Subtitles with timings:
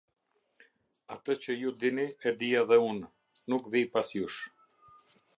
[1.15, 3.11] Atë që ju dini e di edhe unë;
[3.53, 4.39] nuk vij pas jush.